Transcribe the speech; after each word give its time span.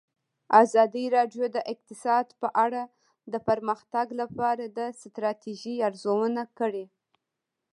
ازادي 0.63 1.05
راډیو 1.15 1.45
د 1.55 1.57
اقتصاد 1.73 2.27
په 2.41 2.47
اړه 2.65 2.81
د 3.33 3.35
پرمختګ 3.47 4.07
لپاره 4.21 4.63
د 4.77 4.79
ستراتیژۍ 5.01 5.75
ارزونه 5.87 6.43
کړې. 6.59 6.85